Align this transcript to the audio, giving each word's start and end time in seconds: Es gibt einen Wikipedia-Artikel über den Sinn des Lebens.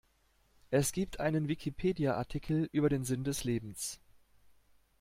Es 0.71 0.93
gibt 0.93 1.19
einen 1.19 1.47
Wikipedia-Artikel 1.47 2.67
über 2.71 2.89
den 2.89 3.03
Sinn 3.03 3.23
des 3.23 3.43
Lebens. 3.43 3.99